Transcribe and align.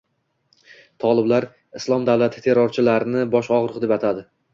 Toliblar 1.03 1.45
“Islom 1.79 2.07
davlati” 2.07 2.43
terrorchilarini 2.47 3.23
“bosh 3.37 3.51
og‘riq” 3.59 3.79
deb 3.85 3.95
atadi 3.99 4.25